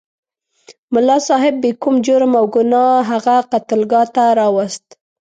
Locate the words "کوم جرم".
1.81-2.33